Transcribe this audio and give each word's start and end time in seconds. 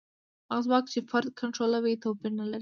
هغه 0.49 0.61
ځواک 0.65 0.85
چې 0.93 0.99
فرد 1.11 1.27
کنټرولوي 1.39 1.93
توپیر 2.03 2.31
نه 2.39 2.45
لري. 2.51 2.59